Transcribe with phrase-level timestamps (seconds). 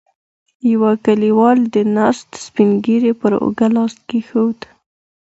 [0.71, 4.59] يوه کليوال د ناست سپين ږيری پر اوږه لاس کېښود.